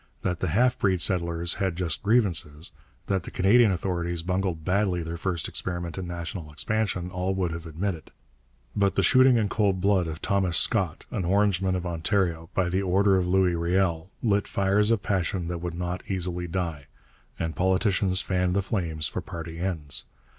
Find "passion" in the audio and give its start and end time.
15.03-15.49